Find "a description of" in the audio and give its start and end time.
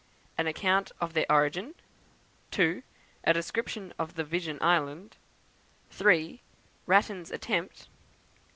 3.23-4.13